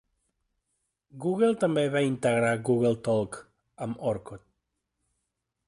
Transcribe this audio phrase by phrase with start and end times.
[1.25, 3.39] Google també va integrar Google Talk
[3.87, 4.45] amb Orkut.